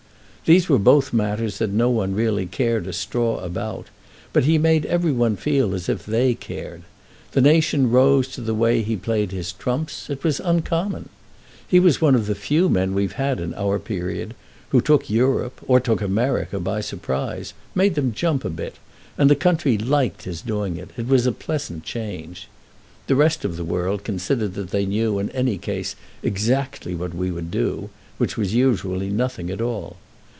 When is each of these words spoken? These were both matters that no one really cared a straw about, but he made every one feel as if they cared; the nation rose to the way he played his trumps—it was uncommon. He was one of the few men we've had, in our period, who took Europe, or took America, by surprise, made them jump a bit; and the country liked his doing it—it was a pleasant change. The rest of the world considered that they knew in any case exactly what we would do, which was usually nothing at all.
These 0.43 0.67
were 0.67 0.79
both 0.79 1.13
matters 1.13 1.59
that 1.59 1.69
no 1.69 1.89
one 1.89 2.13
really 2.13 2.45
cared 2.45 2.85
a 2.85 2.91
straw 2.91 3.39
about, 3.39 3.87
but 4.33 4.43
he 4.43 4.57
made 4.57 4.85
every 4.85 5.11
one 5.13 5.37
feel 5.37 5.73
as 5.73 5.87
if 5.87 6.05
they 6.05 6.33
cared; 6.33 6.81
the 7.31 7.39
nation 7.39 7.89
rose 7.89 8.27
to 8.29 8.41
the 8.41 8.55
way 8.55 8.81
he 8.81 8.97
played 8.97 9.31
his 9.31 9.53
trumps—it 9.53 10.25
was 10.25 10.41
uncommon. 10.41 11.07
He 11.65 11.79
was 11.79 12.01
one 12.01 12.15
of 12.15 12.25
the 12.25 12.35
few 12.35 12.67
men 12.67 12.93
we've 12.93 13.13
had, 13.13 13.39
in 13.39 13.53
our 13.53 13.79
period, 13.79 14.33
who 14.69 14.81
took 14.81 15.09
Europe, 15.09 15.61
or 15.67 15.79
took 15.79 16.01
America, 16.01 16.59
by 16.59 16.81
surprise, 16.81 17.53
made 17.73 17.95
them 17.95 18.11
jump 18.11 18.43
a 18.43 18.49
bit; 18.49 18.75
and 19.17 19.29
the 19.29 19.35
country 19.37 19.77
liked 19.77 20.23
his 20.23 20.41
doing 20.41 20.75
it—it 20.75 21.07
was 21.07 21.25
a 21.25 21.31
pleasant 21.31 21.85
change. 21.85 22.49
The 23.07 23.15
rest 23.15 23.45
of 23.45 23.55
the 23.55 23.63
world 23.63 24.03
considered 24.03 24.55
that 24.55 24.71
they 24.71 24.85
knew 24.85 25.17
in 25.17 25.29
any 25.29 25.57
case 25.57 25.95
exactly 26.21 26.93
what 26.93 27.15
we 27.15 27.31
would 27.31 27.51
do, 27.51 27.89
which 28.17 28.35
was 28.37 28.53
usually 28.53 29.07
nothing 29.09 29.49
at 29.49 29.61
all. 29.61 29.95